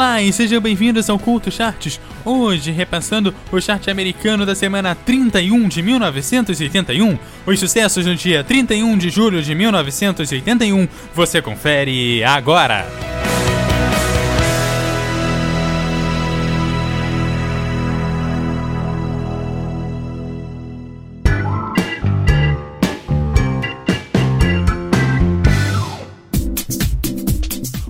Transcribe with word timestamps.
Olá 0.00 0.22
e 0.22 0.32
sejam 0.32 0.62
bem-vindos 0.62 1.10
ao 1.10 1.18
Culto 1.18 1.50
Charts. 1.50 2.00
Hoje, 2.24 2.70
repassando 2.70 3.34
o 3.52 3.60
chart 3.60 3.86
americano 3.88 4.46
da 4.46 4.54
semana 4.54 4.94
31 4.94 5.68
de 5.68 5.82
1981, 5.82 7.18
os 7.44 7.60
sucessos 7.60 8.06
no 8.06 8.16
dia 8.16 8.42
31 8.42 8.96
de 8.96 9.10
julho 9.10 9.42
de 9.42 9.54
1981, 9.54 10.88
você 11.14 11.42
confere 11.42 12.24
agora. 12.24 12.86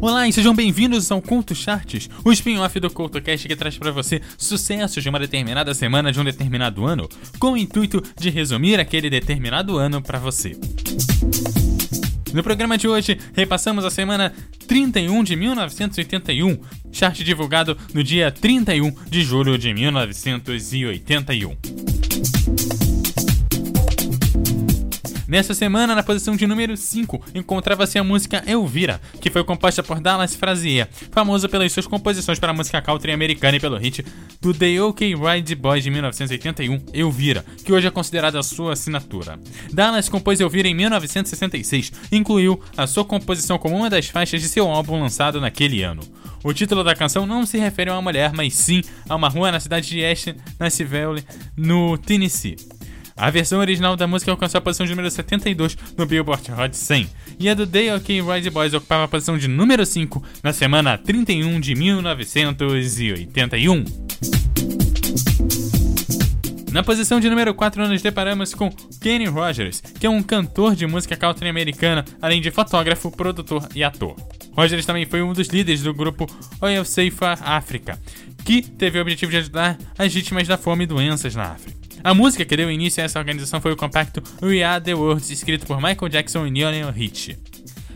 Olá 0.03 0.27
e 0.27 0.33
sejam 0.33 0.55
bem-vindos 0.55 1.13
ao 1.13 1.21
Culto 1.21 1.55
Charts, 1.55 2.09
o 2.25 2.33
spin-off 2.33 2.81
do 2.81 2.89
CultoCast 2.89 3.47
que 3.47 3.55
traz 3.55 3.77
para 3.77 3.93
você 3.93 4.23
sucessos 4.39 5.03
de 5.03 5.11
uma 5.11 5.19
determinada 5.19 5.75
semana 5.75 6.11
de 6.11 6.19
um 6.19 6.25
determinado 6.25 6.87
ano, 6.87 7.07
com 7.39 7.53
o 7.53 7.57
intuito 7.57 8.03
de 8.19 8.31
resumir 8.31 8.81
aquele 8.81 9.11
determinado 9.11 9.77
ano 9.77 10.01
para 10.01 10.19
você. 10.19 10.57
No 12.33 12.43
programa 12.43 12.79
de 12.79 12.89
hoje, 12.89 13.19
repassamos 13.35 13.85
a 13.85 13.91
semana 13.91 14.33
31 14.67 15.23
de 15.23 15.37
1981, 15.37 16.59
chart 16.91 17.23
divulgado 17.23 17.77
no 17.93 18.03
dia 18.03 18.33
31 18.33 18.91
de 19.11 19.23
julho 19.23 19.59
de 19.59 19.75
1981. 19.75 21.90
Nessa 25.31 25.55
semana, 25.55 25.95
na 25.95 26.03
posição 26.03 26.35
de 26.35 26.45
número 26.45 26.77
5, 26.77 27.23
encontrava-se 27.37 27.97
a 27.97 28.03
música 28.03 28.43
Elvira, 28.49 29.01
que 29.21 29.31
foi 29.31 29.45
composta 29.45 29.81
por 29.81 30.01
Dallas 30.01 30.35
Frazier, 30.35 30.89
famoso 31.13 31.49
pelas 31.49 31.71
suas 31.71 31.87
composições 31.87 32.41
para 32.41 32.51
a 32.51 32.53
música 32.53 32.83
country 32.83 33.13
americana 33.13 33.57
e 33.57 33.61
pelo 33.61 33.77
hit 33.77 34.05
do 34.41 34.53
The 34.53 34.83
OK 34.83 35.15
Ride 35.15 35.55
Boys 35.55 35.85
de 35.85 35.91
1981, 35.93 36.81
Elvira, 36.93 37.45
que 37.65 37.73
hoje 37.73 37.87
é 37.87 37.93
considerada 37.93 38.43
sua 38.43 38.73
assinatura. 38.73 39.39
Dallas 39.73 40.09
compôs 40.09 40.41
Elvira 40.41 40.67
em 40.67 40.75
1966 40.75 41.93
e 42.11 42.17
incluiu 42.17 42.61
a 42.77 42.89
sua 42.89 43.05
composição 43.05 43.57
como 43.57 43.77
uma 43.77 43.89
das 43.89 44.09
faixas 44.09 44.43
de 44.43 44.49
seu 44.49 44.67
álbum 44.67 45.01
lançado 45.01 45.41
naquele 45.41 45.85
ano. 45.85 46.03
O 46.43 46.53
título 46.53 46.83
da 46.83 46.97
canção 46.97 47.25
não 47.25 47.47
se 47.47 47.57
refere 47.57 47.89
a 47.89 47.93
uma 47.93 48.03
mulher, 48.03 48.33
mas 48.33 48.55
sim 48.55 48.83
a 49.09 49.15
uma 49.15 49.29
rua 49.29 49.53
na 49.53 49.61
cidade 49.61 49.91
de 49.91 50.05
Ashton, 50.05 50.35
Nashville, 50.59 51.23
no 51.57 51.97
Tennessee. 51.97 52.57
A 53.21 53.29
versão 53.29 53.61
original 53.61 53.97
da 53.97 54.07
música 54.07 54.31
alcançou 54.31 54.57
a 54.57 54.63
posição 54.63 54.87
de 54.87 54.93
número 54.93 55.11
72 55.11 55.77
no 55.95 56.07
Billboard 56.07 56.53
Hot 56.53 56.75
100, 56.75 57.07
e 57.39 57.51
a 57.51 57.55
do 57.55 57.67
Day 57.67 57.93
OK 57.93 58.23
Ride 58.23 58.49
Boys 58.49 58.73
ocupava 58.73 59.05
a 59.05 59.09
posição 59.09 59.37
de 59.37 59.47
número 59.47 59.85
5 59.85 60.25
na 60.43 60.55
semana 60.55 60.97
31 60.97 61.61
de 61.61 61.75
1981. 61.75 63.85
Na 66.73 66.83
posição 66.83 67.21
de 67.21 67.29
número 67.29 67.53
4 67.53 67.87
nos 67.87 68.01
deparamos 68.01 68.55
com 68.55 68.71
Kenny 69.03 69.27
Rogers, 69.27 69.83
que 69.83 70.07
é 70.07 70.11
um 70.11 70.23
cantor 70.23 70.75
de 70.75 70.87
música 70.87 71.15
country 71.15 71.51
americana, 71.51 72.07
além 72.23 72.41
de 72.41 72.51
fotógrafo, 72.51 73.11
produtor 73.11 73.69
e 73.75 73.85
ator. 73.85 74.17
Rogers 74.57 74.87
também 74.87 75.05
foi 75.05 75.21
um 75.21 75.35
dos 75.35 75.49
líderes 75.49 75.83
do 75.83 75.93
grupo 75.93 76.27
Oil 76.59 76.87
Safer 76.87 77.39
Africa, 77.43 78.01
que 78.47 78.63
teve 78.63 78.99
o 78.99 79.03
objetivo 79.03 79.31
de 79.31 79.39
ajudar 79.39 79.77
as 79.99 80.15
vítimas 80.15 80.49
da 80.49 80.57
fome 80.57 80.85
e 80.85 80.87
doenças 80.87 81.35
na 81.35 81.43
África. 81.43 81.80
A 82.03 82.15
música 82.15 82.47
que 82.47 82.57
deu 82.57 82.71
início 82.71 83.03
a 83.03 83.05
essa 83.05 83.19
organização 83.19 83.61
foi 83.61 83.73
o 83.73 83.77
compacto 83.77 84.23
We 84.41 84.63
Are 84.63 84.83
The 84.83 84.95
World, 84.95 85.33
escrito 85.33 85.67
por 85.67 85.77
Michael 85.77 86.09
Jackson 86.09 86.47
e 86.47 86.51
Lionel 86.51 86.91
Richie. 86.91 87.39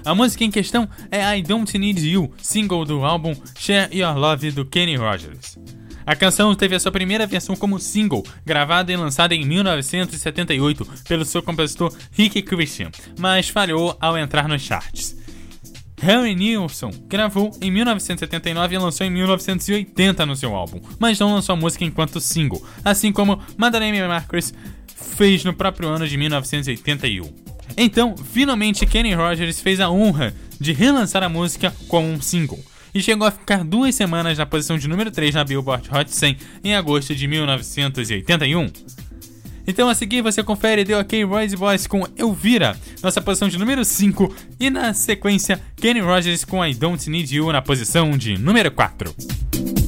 A 0.05 0.15
música 0.15 0.45
em 0.45 0.51
questão 0.51 0.87
é 1.11 1.39
I 1.39 1.43
Don't 1.43 1.79
Need 1.79 2.07
You, 2.07 2.31
single 2.43 2.85
do 2.85 3.03
álbum 3.03 3.35
Share 3.59 3.89
Your 3.97 4.15
Love 4.15 4.51
do 4.51 4.67
Kenny 4.67 4.97
Rogers. 4.97 5.59
A 6.05 6.15
canção 6.15 6.55
teve 6.55 6.75
a 6.75 6.81
sua 6.81 6.93
primeira 6.93 7.27
versão 7.27 7.57
como 7.57 7.81
single, 7.81 8.23
gravada 8.45 8.93
e 8.93 8.97
lançada 8.97 9.35
em 9.35 9.47
1978 9.47 10.87
pelo 11.09 11.25
seu 11.25 11.43
compositor 11.43 11.91
Rick 12.13 12.43
Christian, 12.43 12.91
mas 13.19 13.49
falhou 13.49 13.97
ao 13.99 14.19
entrar 14.19 14.47
nos 14.47 14.61
charts. 14.61 15.17
Harry 16.05 16.35
Nilsson 16.35 16.91
gravou 17.09 17.51
em 17.63 17.71
1979 17.71 18.75
e 18.75 18.79
lançou 18.79 19.07
em 19.07 19.11
1980 19.11 20.27
no 20.27 20.37
seu 20.37 20.55
álbum, 20.55 20.79
mas 20.99 21.19
não 21.19 21.33
lançou 21.33 21.55
a 21.55 21.57
música 21.57 21.83
enquanto 21.83 22.21
single, 22.21 22.63
assim 22.85 23.11
como 23.11 23.41
Madeleine 23.57 24.03
Marcus 24.03 24.53
fez 25.17 25.45
no 25.45 25.55
próprio 25.55 25.89
ano 25.89 26.07
de 26.07 26.19
1981. 26.19 27.33
Então, 27.75 28.15
finalmente 28.19 28.85
Kenny 28.85 29.15
Rogers 29.15 29.61
fez 29.61 29.81
a 29.81 29.89
honra 29.89 30.35
de 30.61 30.75
relançar 30.75 31.23
a 31.23 31.29
música 31.31 31.75
como 31.89 32.07
um 32.07 32.21
single 32.21 32.63
e 32.95 33.01
chegou 33.01 33.27
a 33.27 33.31
ficar 33.31 33.65
duas 33.65 33.95
semanas 33.95 34.37
na 34.37 34.45
posição 34.45 34.77
de 34.77 34.87
número 34.87 35.11
3 35.11 35.35
na 35.35 35.43
Billboard 35.43 35.89
Hot 35.91 36.11
100 36.11 36.37
em 36.65 36.75
agosto 36.75 37.15
de 37.15 37.27
1981. 37.27 38.71
Então 39.67 39.89
a 39.89 39.95
seguir 39.95 40.23
você 40.23 40.43
confere 40.43 40.85
The 40.85 40.99
OK 40.99 41.25
Royce 41.25 41.57
Boys 41.57 41.87
com 41.87 42.07
Elvira, 42.17 42.77
nossa 43.03 43.21
posição 43.21 43.49
de 43.49 43.59
número 43.59 43.85
5, 43.85 44.35
e 44.61 44.71
na 44.71 44.93
sequência 44.93 45.61
Kenny 45.77 46.01
Rogers 46.01 46.45
com 46.45 46.65
I 46.65 46.75
Don't 46.75 47.09
Need 47.09 47.35
You 47.35 47.53
na 47.53 47.63
posição 47.63 48.11
de 48.17 48.37
número 48.39 48.71
4. 48.71 49.84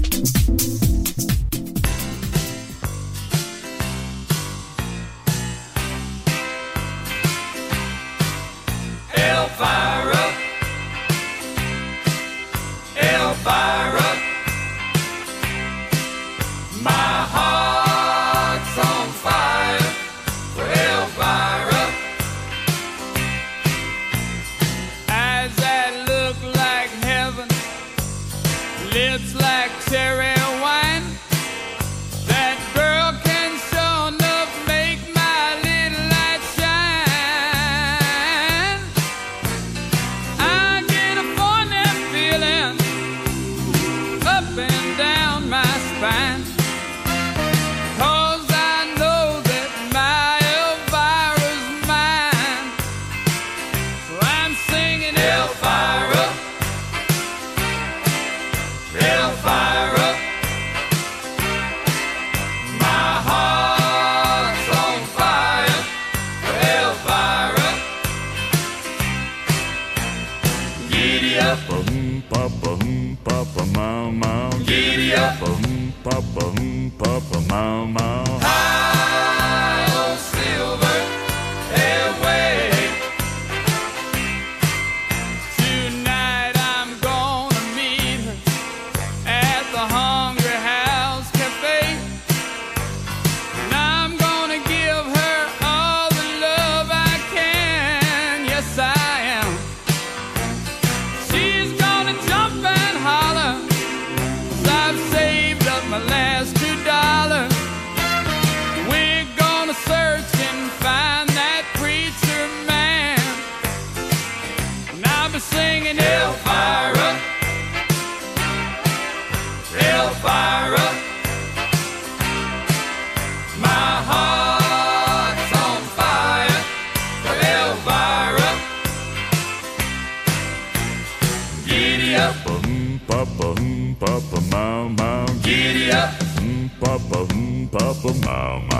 mama. 138.26 138.75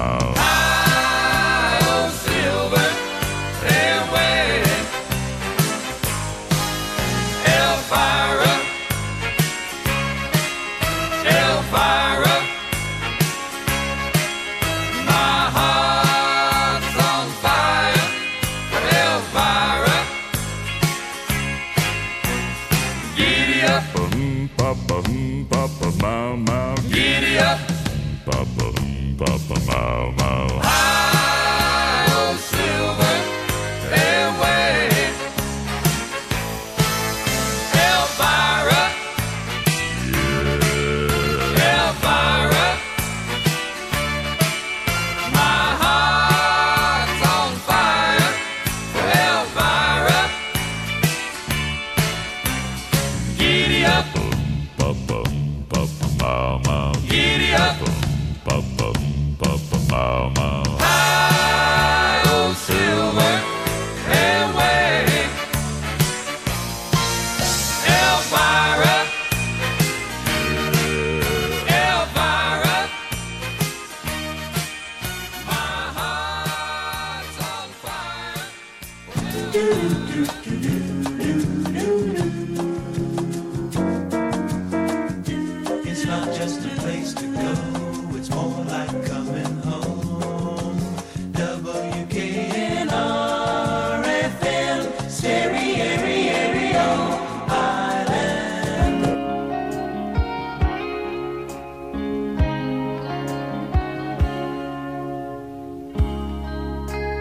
Mama. 56.27 56.76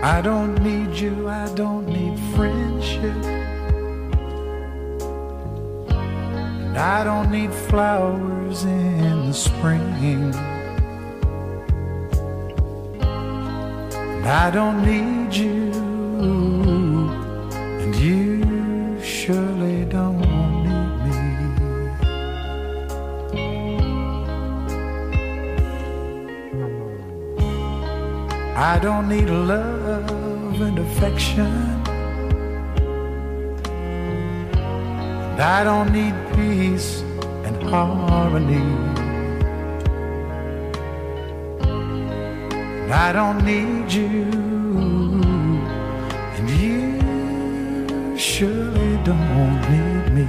I 0.05 0.21
don't 0.21 0.61
need 0.61 0.99
you, 0.99 1.27
I 1.27 1.51
don't 1.55 1.87
need 1.87 2.19
friendship. 2.35 3.25
And 6.65 6.77
I 6.77 7.03
don't 7.03 7.31
need 7.31 7.51
flowers 7.51 8.65
in 8.65 9.25
the 9.25 9.33
spring. 9.33 10.31
And 13.01 14.27
I 14.27 14.51
don't 14.51 14.85
need 14.85 15.33
you, 15.33 15.71
and 17.81 17.95
you 17.95 19.01
surely 19.01 19.85
don't 19.85 20.19
need 20.19 20.99
me. 21.03 21.15
I 28.55 28.77
don't 28.79 29.09
need 29.09 29.29
love 29.31 29.74
and 30.61 30.79
affection. 30.79 31.51
And 35.31 35.41
I 35.41 35.63
don't 35.63 35.91
need 35.91 36.15
peace 36.35 37.01
and 37.43 37.61
harmony. 37.63 38.63
And 42.83 42.93
I 42.93 43.11
don't 43.11 43.43
need 43.43 43.91
you. 43.91 44.23
And 46.35 46.49
you 46.49 48.17
surely 48.17 48.97
don't 49.03 49.61
need 49.73 50.05
me. 50.17 50.27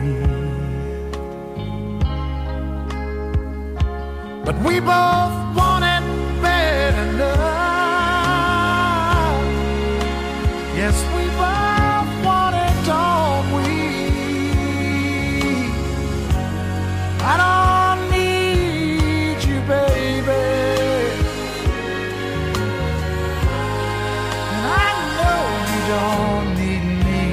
But 4.45 4.57
we 4.63 4.81
both 4.81 5.35
want 5.57 5.85
it 5.85 6.43
bad 6.43 7.76
Yes, 10.77 10.97
we 11.17 11.25
both 11.41 12.11
want 12.23 12.55
it, 12.55 12.77
don't 12.85 13.49
we? 13.57 13.71
I 17.25 17.35
don't 17.45 18.01
need 18.11 19.39
you, 19.49 19.59
baby. 19.63 20.45
And 24.53 24.65
I 24.85 24.89
know 25.17 25.43
you 25.73 25.81
don't 25.95 26.49
need 26.61 26.85
me. 27.07 27.25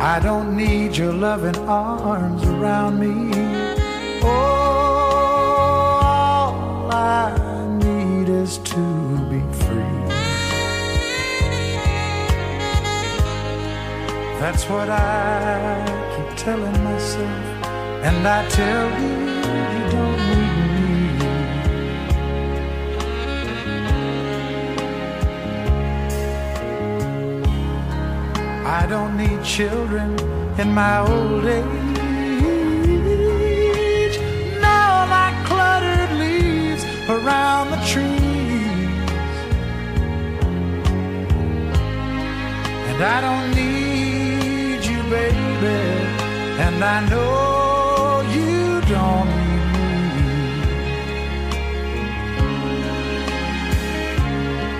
I 0.00 0.18
don't 0.20 0.50
need 0.56 0.96
your 0.96 1.12
loving 1.12 1.58
arms 1.68 2.42
around 2.42 2.98
me. 2.98 3.14
Oh, 4.24 4.87
is 8.48 8.58
to 8.58 8.84
be 9.32 9.40
free. 9.60 9.98
That's 14.40 14.64
what 14.72 14.88
I 14.88 15.02
keep 16.12 16.30
telling 16.46 16.78
myself, 16.88 17.44
and 18.06 18.20
I 18.38 18.40
tell 18.58 18.86
you, 19.02 19.14
you 19.74 19.84
don't 19.96 20.20
need 20.30 20.56
me. 20.72 20.92
I 28.80 28.82
don't 28.92 29.14
need 29.22 29.40
children 29.56 30.08
in 30.62 30.68
my 30.72 30.94
old 31.10 31.44
age. 31.44 31.88
Around 37.10 37.70
the 37.70 37.78
trees. 37.86 38.17
And 43.00 43.06
I 43.06 43.20
don't 43.20 43.54
need 43.54 44.84
you, 44.84 45.02
baby. 45.04 45.36
And 46.58 46.82
I 46.82 47.08
know 47.08 48.22
you 48.34 48.80
don't 48.92 49.28
need 49.38 49.66
me. 49.72 49.92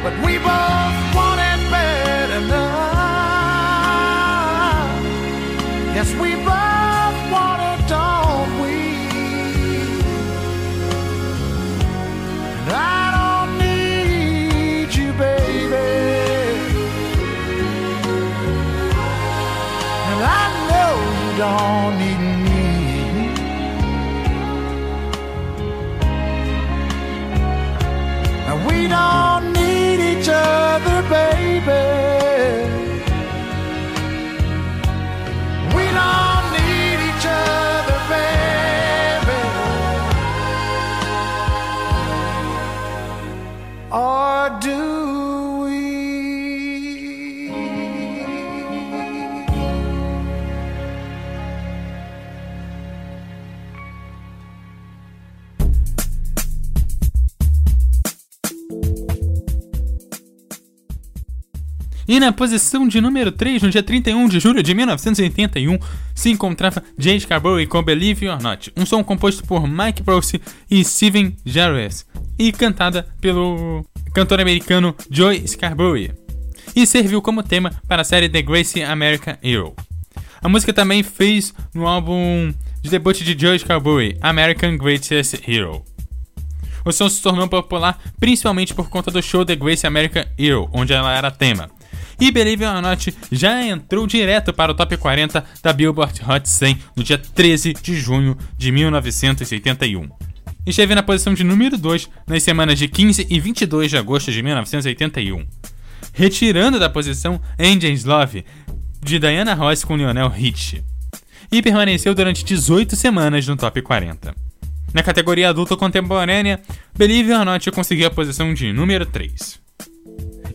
But 0.03 0.15
we 0.27 0.39
both 0.39 0.78
E 62.09 62.19
na 62.19 62.33
posição 62.33 62.89
de 62.89 63.03
número 63.03 63.31
3, 63.31 63.63
no 63.63 63.69
dia 63.69 63.83
31 63.83 64.29
de 64.29 64.41
julho 64.41 64.63
de 64.63 64.73
1981, 64.75 65.79
se 66.15 66.31
encontrava 66.31 66.83
Jay 66.97 67.21
Scarborough 67.21 67.67
com 67.69 67.83
Believe 67.83 68.27
or 68.31 68.43
Not, 68.43 68.73
um 68.75 68.87
som 68.87 69.05
composto 69.05 69.45
por 69.45 69.69
Mike 69.69 70.03
Brose 70.03 70.41
e 70.71 70.83
Steven 70.83 71.37
Gervais, 71.45 72.07
e 72.39 72.51
cantada 72.51 73.07
pelo 73.21 73.85
cantor 74.15 74.41
americano 74.41 74.97
Joy 75.11 75.47
Scarborough, 75.47 76.11
e 76.75 76.87
serviu 76.87 77.21
como 77.21 77.43
tema 77.43 77.73
para 77.87 78.01
a 78.01 78.05
série 78.07 78.31
The 78.31 78.41
Gracie 78.41 78.83
American 78.83 79.37
Hero. 79.43 79.77
A 80.41 80.49
música 80.49 80.73
também 80.73 81.03
fez 81.03 81.53
no 81.75 81.87
álbum 81.87 82.55
de 82.81 82.89
debut 82.89 83.19
de 83.19 83.39
Joy 83.39 83.59
Scarborough, 83.59 84.17
American 84.23 84.79
Greatest 84.79 85.47
Hero. 85.47 85.85
O 86.87 86.91
som 86.91 87.07
se 87.07 87.21
tornou 87.21 87.47
popular 87.49 88.01
principalmente 88.19 88.73
por 88.73 88.89
conta 88.89 89.11
do 89.11 89.23
show 89.23 89.45
The 89.45 89.57
Grace 89.57 89.87
American 89.87 90.25
Hero, 90.39 90.71
onde 90.73 90.95
ela 90.95 91.15
era 91.15 91.31
tema. 91.31 91.69
E 92.21 92.33
Believe 92.33 92.65
It 92.65 92.77
or 92.77 92.83
Not 92.83 93.15
já 93.31 93.63
entrou 93.63 94.07
direto 94.07 94.53
para 94.53 94.73
o 94.73 94.75
top 94.75 94.97
40 94.97 95.45
da 95.63 95.73
Billboard 95.73 96.21
Hot 96.29 96.49
100 96.49 96.79
no 96.97 97.05
dia 97.05 97.17
13 97.17 97.75
de 97.75 97.95
junho 97.95 98.37
de 98.57 98.73
1981. 98.73 100.09
Esteve 100.67 100.95
na 100.95 101.03
posição 101.03 101.33
de 101.33 101.45
número 101.45 101.79
2 101.79 102.11
nas 102.27 102.43
semanas 102.43 102.79
de 102.79 102.89
15 102.89 103.27
e 103.31 103.41
22 103.41 103.91
de 103.91 103.97
agosto 103.97 104.33
de 104.33 104.43
1981. 104.43 105.47
Retirando 106.13 106.79
da 106.79 106.91
posição 106.91 107.41
Angels 107.59 108.05
Love, 108.05 108.45
de 109.01 109.19
Diana 109.19 109.55
Ross 109.55 109.85
com 109.85 109.97
Lionel 109.97 110.33
Hitch. 110.37 110.75
E 111.51 111.63
permaneceu 111.63 112.15
durante 112.15 112.45
18 112.45 112.97
semanas 112.97 113.47
no 113.47 113.57
top 113.57 113.81
40. 113.81 114.35
Na 114.93 115.03
categoria 115.03 115.51
adulta 115.51 115.77
contemporânea, 115.77 116.61
Believe 116.97 117.33
or 117.33 117.45
Not 117.45 117.71
conseguiu 117.71 118.09
a 118.09 118.11
posição 118.11 118.53
de 118.53 118.73
número 118.73 119.07
3. 119.07 119.68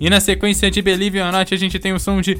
E 0.04 0.10
na 0.10 0.20
sequência 0.20 0.70
de 0.70 0.82
Believe 0.82 1.22
or 1.22 1.32
Not, 1.32 1.54
a 1.54 1.58
gente 1.58 1.80
tem 1.80 1.94
o 1.94 2.00
som 2.00 2.20
de 2.20 2.32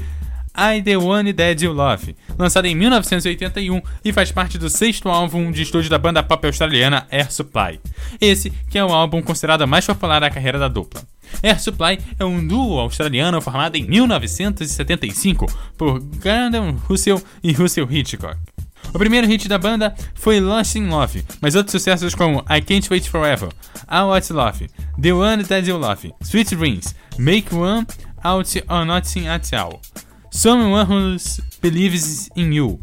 I 0.54 0.82
The 0.82 0.98
One 0.98 1.32
Dead 1.32 1.62
You 1.62 1.72
Love, 1.72 2.14
lançado 2.38 2.66
em 2.66 2.74
1981 2.74 3.80
e 4.04 4.12
faz 4.12 4.30
parte 4.30 4.58
do 4.58 4.68
sexto 4.68 5.08
álbum 5.08 5.50
de 5.50 5.62
estúdio 5.62 5.88
da 5.88 5.96
banda 5.96 6.22
pop 6.22 6.46
australiana 6.46 7.06
Air 7.10 7.32
Supply. 7.32 7.80
Esse 8.20 8.50
que 8.68 8.76
é 8.76 8.84
o 8.84 8.92
álbum 8.92 9.22
considerado 9.22 9.66
mais 9.66 9.86
popular 9.86 10.20
da 10.20 10.28
carreira 10.28 10.58
da 10.58 10.68
dupla. 10.68 11.02
Air 11.42 11.58
Supply 11.58 11.98
é 12.18 12.24
um 12.26 12.46
duo 12.46 12.78
australiano 12.78 13.40
formado 13.40 13.76
em 13.76 13.84
1975 13.84 15.46
por 15.78 16.00
Gordon 16.00 16.72
Russell 16.86 17.22
e 17.42 17.50
Russell 17.52 17.90
Hitchcock. 17.90 18.36
O 18.94 18.98
primeiro 18.98 19.26
hit 19.26 19.48
da 19.48 19.58
banda 19.58 19.92
foi 20.14 20.38
Lost 20.38 20.76
in 20.76 20.86
Love, 20.86 21.24
mas 21.40 21.56
outros 21.56 21.72
sucessos 21.72 22.14
como 22.14 22.44
I 22.48 22.62
Can't 22.62 22.86
Wait 22.88 23.08
Forever, 23.08 23.48
I 23.90 24.02
What's 24.02 24.30
Love, 24.30 24.70
The 25.02 25.12
One 25.12 25.42
That 25.42 25.68
You 25.68 25.78
Love, 25.78 26.14
Sweet 26.22 26.54
Dreams, 26.54 26.94
Make 27.18 27.52
One 27.52 27.88
Out 28.22 28.62
or 28.68 28.84
Nothing 28.84 29.26
At 29.26 29.52
All, 29.52 29.80
Someone 30.30 30.84
Who 30.84 31.16
Believes 31.60 32.30
in 32.36 32.52
You 32.52 32.80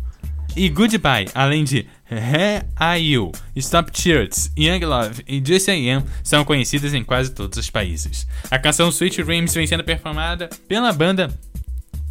e 0.54 0.68
Goodbye, 0.68 1.30
além 1.34 1.64
de 1.64 1.88
Here 2.10 2.66
Are 2.76 3.00
You, 3.00 3.32
Stop 3.56 3.90
Tears, 3.94 4.52
Young 4.58 4.84
Love 4.84 5.24
e 5.26 5.42
Just 5.42 5.70
I 5.70 5.92
Am 5.92 6.04
são 6.22 6.44
conhecidas 6.44 6.94
em 6.94 7.06
quase 7.06 7.32
todos 7.32 7.58
os 7.58 7.70
países. 7.70 8.28
A 8.50 8.60
canção 8.60 8.90
Sweet 8.90 9.24
Dreams 9.24 9.54
vem 9.54 9.66
sendo 9.66 9.86
performada 9.86 10.50
pela 10.68 10.92
banda 10.92 11.34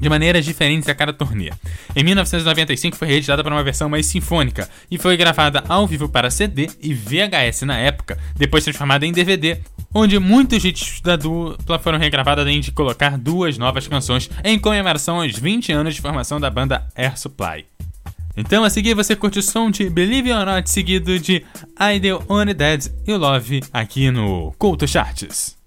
de 0.00 0.09
maneiras 0.09 0.45
diferentes 0.45 0.88
a 0.88 0.95
cada 0.95 1.12
turnê. 1.12 1.50
Em 1.95 2.02
1995 2.02 2.97
foi 2.97 3.09
reeditada 3.09 3.45
para 3.45 3.54
uma 3.54 3.62
versão 3.62 3.88
mais 3.88 4.07
sinfônica 4.07 4.69
e 4.90 4.99
foi 4.99 5.16
gravada 5.16 5.62
ao 5.69 5.87
vivo 5.87 6.09
para 6.09 6.30
CD 6.30 6.69
e 6.80 6.95
VHS 6.95 7.62
na 7.62 7.78
época, 7.78 8.19
depois 8.37 8.64
transformada 8.64 9.07
em 9.07 9.12
DVD, 9.12 9.59
onde 9.95 10.19
muitos 10.19 10.64
hits 10.64 11.00
da 11.00 11.16
dupla 11.16 11.78
foram 11.78 11.99
regravados 11.99 12.42
além 12.42 12.61
de 12.61 12.73
colocar 12.73 13.19
duas 13.19 13.59
novas 13.59 13.87
canções 13.87 14.30
em 14.42 14.59
comemoração 14.59 15.21
aos 15.21 15.37
20 15.37 15.73
anos 15.73 15.95
de 15.95 16.00
formação 16.00 16.40
da 16.40 16.50
banda 16.50 16.87
Air 16.97 17.19
Supply. 17.19 17.66
Então 18.37 18.64
a 18.64 18.71
seguir 18.71 18.95
você 18.95 19.14
curte 19.14 19.38
o 19.38 19.42
som 19.42 19.71
de 19.71 19.90
Believe 19.90 20.33
or 20.33 20.47
Not 20.47 20.71
seguido 20.71 21.19
de 21.19 21.45
I 21.78 22.00
The 22.00 22.14
Only 22.28 22.54
Dead 22.54 22.87
You 23.07 23.19
Love 23.19 23.62
aqui 23.73 24.11
no 24.11 24.54
Couto 24.57 24.87
Charts. 24.87 25.59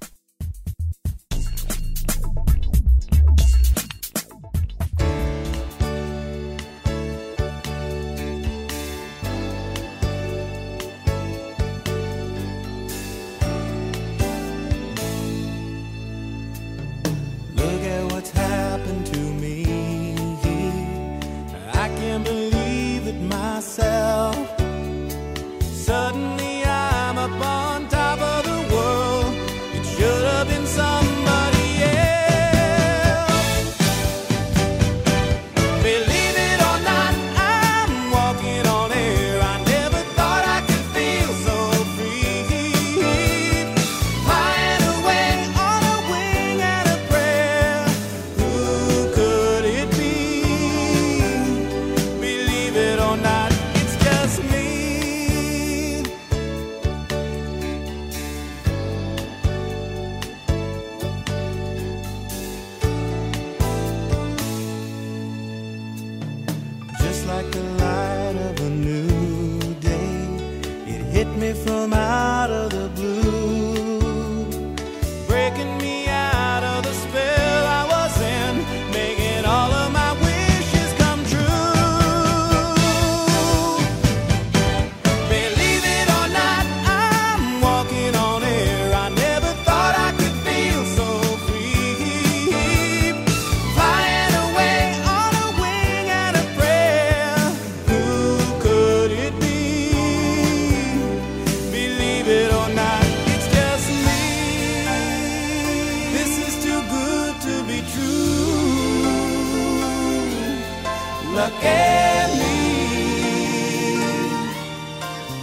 Look 111.34 111.63
at 111.63 112.30
me 112.38 112.54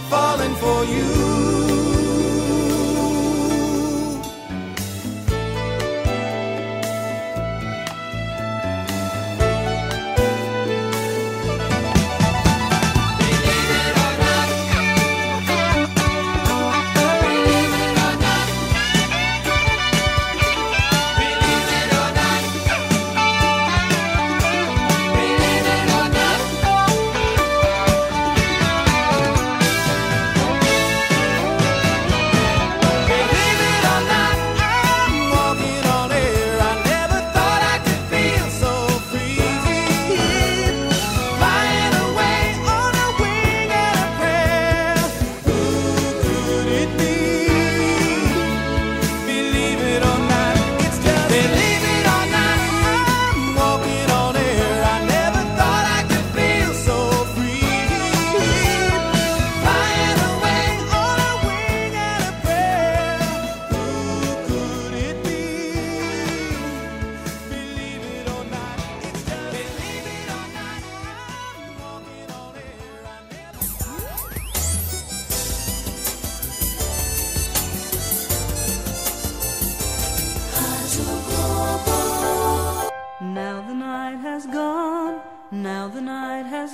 falling 0.09 0.55
for 0.55 0.85
you. 0.85 1.20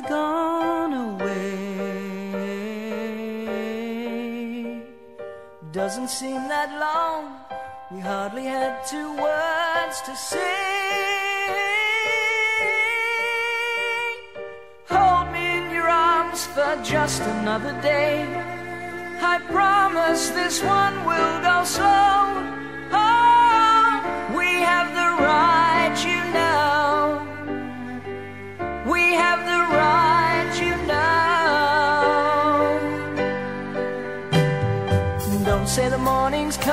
gone 0.09 0.93
away. 0.93 1.47
Doesn't 5.71 6.09
seem 6.09 6.47
that 6.47 6.69
long, 6.79 7.23
we 7.91 7.99
hardly 7.99 8.45
had 8.45 8.85
two 8.85 9.09
words 9.15 10.01
to 10.01 10.15
say. 10.15 10.97
Hold 14.89 15.31
me 15.31 15.57
in 15.59 15.71
your 15.71 15.87
arms 15.87 16.45
for 16.45 16.77
just 16.83 17.21
another 17.21 17.73
day. 17.81 18.25
I 19.21 19.39
promise 19.51 20.29
this 20.29 20.63
one 20.63 21.05
will 21.05 21.41
go 21.41 21.63
slow. 21.63 22.66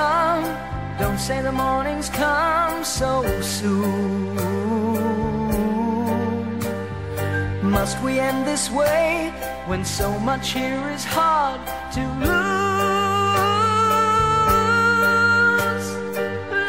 Come. 0.05 0.45
Don't 1.03 1.21
say 1.29 1.39
the 1.49 1.57
morning's 1.65 2.09
come 2.09 2.85
so 2.85 3.11
soon. 3.41 4.35
Must 7.77 7.97
we 8.07 8.13
end 8.29 8.41
this 8.53 8.65
way 8.81 9.33
when 9.71 9.83
so 9.85 10.09
much 10.31 10.47
here 10.59 10.85
is 10.97 11.05
hard 11.17 11.61
to 11.97 12.03
lose? 12.23 12.65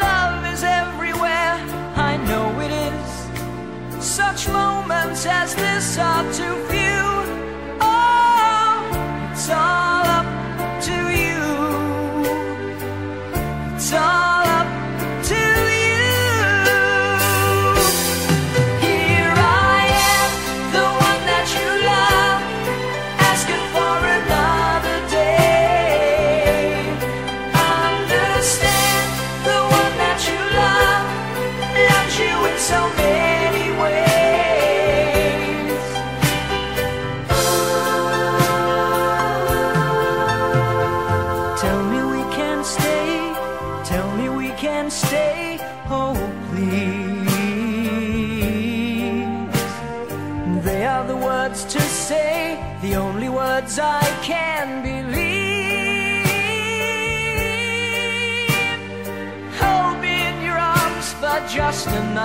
Love 0.04 0.40
is 0.54 0.62
everywhere, 0.82 1.54
I 2.10 2.12
know 2.28 2.46
it 2.66 2.72
is. 2.90 3.10
Such 4.20 4.40
moments 4.60 5.22
as 5.40 5.48
this 5.62 5.86
are 6.10 6.26
too 6.40 6.56
few. 6.72 7.04
Oh, 7.80 8.76
it's 9.32 9.48
all 9.50 9.75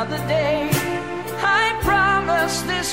another 0.01 0.27
day. 0.27 0.67
I 1.43 1.77
promise 1.83 2.61
this 2.63 2.91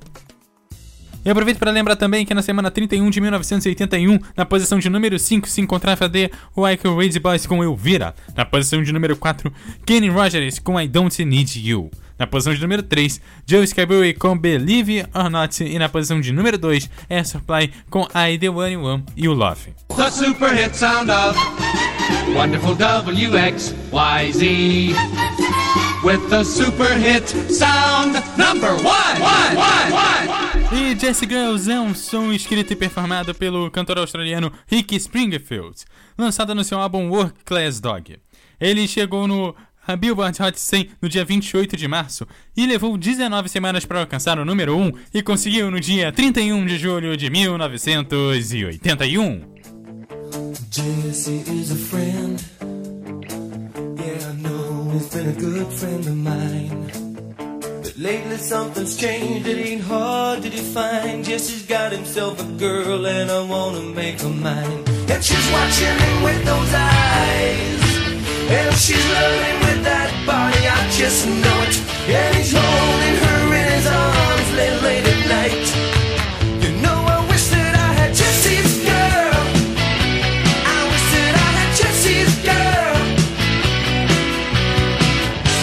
E 1.24 1.30
aproveito 1.30 1.58
para 1.58 1.70
lembrar 1.70 1.94
também 1.96 2.26
que 2.26 2.34
na 2.34 2.42
semana 2.42 2.70
31 2.70 3.08
de 3.08 3.20
1981, 3.20 4.18
na 4.36 4.44
posição 4.44 4.78
de 4.78 4.90
número 4.90 5.18
5, 5.18 5.48
se 5.48 5.60
encontrava 5.60 6.10
The 6.10 6.30
Wyke 6.54 6.88
Raise 6.88 7.18
Boys 7.20 7.46
com 7.46 7.62
Elvira. 7.62 8.14
Na 8.36 8.44
posição 8.44 8.82
de 8.82 8.92
número 8.92 9.16
4, 9.16 9.50
Kenny 9.86 10.08
Rogers 10.08 10.58
com 10.58 10.78
I 10.78 10.88
Don't 10.88 11.24
Need 11.24 11.66
You. 11.66 11.90
Na 12.22 12.26
posição 12.28 12.54
de 12.54 12.60
número 12.60 12.84
3, 12.84 13.20
Joe 13.44 13.66
Scarborough 13.66 14.14
com 14.16 14.38
Believe 14.38 15.04
or 15.12 15.28
Not. 15.28 15.60
E 15.64 15.76
na 15.76 15.88
posição 15.88 16.20
de 16.20 16.32
número 16.32 16.56
2, 16.56 16.88
Air 17.10 17.26
Supply 17.26 17.72
com 17.90 18.06
I 18.14 18.38
The 18.38 18.48
One 18.48 18.74
You 18.74 18.84
Want 18.84 19.08
You 19.16 19.32
Love. 19.32 19.74
The 19.88 20.08
super 20.08 20.54
hit 20.54 20.76
sound 20.76 21.10
of 21.10 21.36
wonderful 22.32 22.76
WXYZ. 22.76 24.40
With 26.04 26.30
the 26.30 26.44
super 26.44 26.94
hit 26.96 27.28
sound 27.52 28.12
number 28.38 28.70
one, 28.70 29.20
one, 29.20 29.56
one, 29.56 29.92
one. 29.92 30.92
E 30.92 30.96
Jesse 30.96 31.26
Girls 31.26 31.68
é 31.68 31.80
um 31.80 31.92
som 31.92 32.32
escrito 32.32 32.72
e 32.72 32.76
performado 32.76 33.34
pelo 33.34 33.68
cantor 33.68 33.98
australiano 33.98 34.52
Rick 34.68 34.94
Springfield, 34.94 35.74
lançado 36.16 36.54
no 36.54 36.62
seu 36.62 36.78
álbum 36.78 37.10
Work 37.10 37.42
Class 37.44 37.80
Dog. 37.80 38.16
Ele 38.60 38.86
chegou 38.86 39.26
no 39.26 39.56
a 39.86 39.96
Billboard 39.96 40.40
Hot 40.40 40.58
100 40.58 40.90
no 41.00 41.08
dia 41.08 41.24
28 41.24 41.76
de 41.76 41.88
março 41.88 42.26
e 42.56 42.66
levou 42.66 42.96
19 42.96 43.48
semanas 43.48 43.84
para 43.84 44.00
alcançar 44.00 44.38
o 44.38 44.44
número 44.44 44.76
1 44.76 44.92
e 45.14 45.22
conseguiu 45.22 45.70
no 45.70 45.80
dia 45.80 46.12
31 46.12 46.64
de 46.66 46.78
julho 46.78 47.16
de 47.16 47.30
1981. 47.30 49.52
Jesse 50.70 51.42
is 51.48 51.70
a 51.70 51.74
friend. 51.74 52.42
Yeah, 53.98 54.30
I 54.30 54.32
know 54.40 54.90
he's 54.94 55.08
been 55.10 55.28
a 55.28 55.32
good 55.32 55.70
friend 55.70 56.06
of 56.06 56.16
mine. 56.16 56.86
But 57.82 57.98
lately 57.98 58.38
something's 58.38 58.96
changed, 58.96 59.46
it 59.46 59.58
ain't 59.58 59.82
hard 59.82 60.42
to 60.42 60.48
define. 60.48 61.22
Jesse's 61.22 61.66
got 61.66 61.92
himself 61.92 62.40
a 62.40 62.44
girl 62.58 63.06
and 63.06 63.30
I 63.30 63.42
wanna 63.42 63.82
make 63.82 64.20
her 64.22 64.30
mine. 64.30 64.84
And 65.10 65.22
she's 65.22 65.50
watching 65.52 65.98
him 65.98 66.22
with 66.22 66.42
those 66.44 66.72
eyes. 66.74 67.81
And 68.54 68.74
she's 68.76 69.06
loving 69.16 69.58
with 69.64 69.80
that 69.84 70.10
body, 70.26 70.62
I 70.68 70.80
just 70.90 71.26
know 71.26 71.58
it. 71.66 71.76
And 72.04 72.36
he's 72.36 72.52
holding 72.52 73.16
her 73.24 73.40
in 73.60 73.66
his 73.76 73.86
arms 73.86 74.48
late, 74.58 74.78
late 74.86 75.06
at 75.14 75.20
night. 75.36 75.66
You 76.62 76.70
know, 76.84 76.98
I 77.14 77.18
wish 77.30 77.48
that 77.48 77.74
I 77.74 77.90
had 78.00 78.12
Jesse's 78.12 78.72
girl. 78.84 79.40
I 80.76 80.78
wish 80.90 81.06
that 81.16 81.34
I 81.46 81.48
had 81.58 81.70
Jesse's 81.80 82.34
girl. 82.44 82.96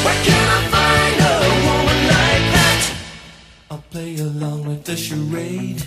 Where 0.04 0.19
can 0.25 0.45
I 0.58 0.62
find 0.73 1.15
a 1.30 1.36
woman 1.69 1.99
like 2.15 2.45
that? 2.58 2.82
I'll 3.69 3.86
play 3.91 4.17
along 4.17 4.65
with 4.65 4.84
the 4.86 4.97
charade. 4.97 5.84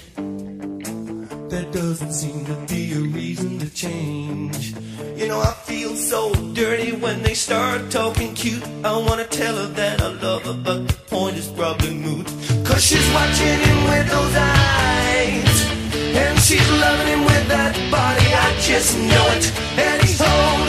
There 1.50 1.68
doesn't 1.72 2.12
seem 2.12 2.44
to 2.46 2.54
be 2.72 2.92
a 2.94 3.00
reason 3.00 3.58
to 3.58 3.68
change. 3.74 4.74
You 5.16 5.26
know, 5.28 5.40
I 5.40 5.52
feel 5.96 6.32
so 6.32 6.52
dirty 6.54 6.92
when 6.92 7.22
they 7.22 7.34
start 7.34 7.90
talking 7.90 8.34
cute. 8.34 8.62
I 8.84 8.96
wanna 8.96 9.26
tell 9.26 9.56
her 9.56 9.66
that 9.74 10.00
I 10.00 10.08
love 10.08 10.42
her, 10.42 10.54
but 10.54 10.88
the 10.88 10.94
point 11.08 11.36
is 11.36 11.48
probably 11.48 11.94
moot. 11.94 12.26
Cause 12.64 12.82
she's 12.84 13.08
watching 13.12 13.58
him 13.66 13.84
with 13.84 14.08
those 14.08 14.34
eyes. 14.36 15.58
And 15.94 16.38
she's 16.40 16.68
loving 16.70 17.06
him 17.06 17.24
with 17.24 17.48
that 17.48 17.74
body, 17.90 18.28
I 18.34 18.48
just 18.60 18.96
know 18.96 19.26
it. 19.36 19.44
And 19.78 20.02
he's 20.02 20.20
holding 20.20 20.61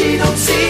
she 0.00 0.16
don't 0.16 0.38
see 0.38 0.69